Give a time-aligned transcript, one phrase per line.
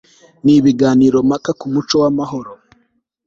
[0.43, 2.51] n ibiganirompaka ku muco w amahoro